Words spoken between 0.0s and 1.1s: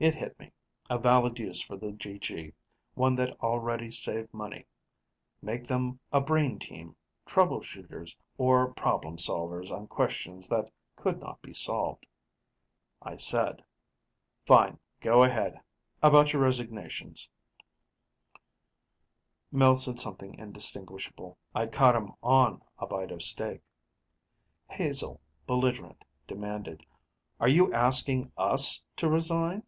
It hit me: a